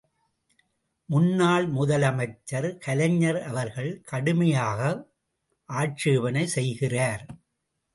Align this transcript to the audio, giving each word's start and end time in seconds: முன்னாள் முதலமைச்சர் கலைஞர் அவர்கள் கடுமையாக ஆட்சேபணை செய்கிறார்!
முன்னாள் 1.09 1.67
முதலமைச்சர் 1.67 2.77
கலைஞர் 2.79 3.41
அவர்கள் 3.43 4.01
கடுமையாக 4.03 4.79
ஆட்சேபணை 5.69 6.45
செய்கிறார்! 6.47 7.25